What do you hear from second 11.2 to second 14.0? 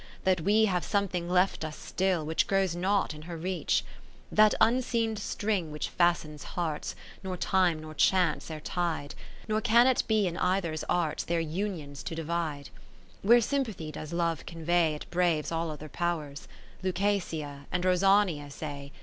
Their unions to divide. 20 VI Where sympathy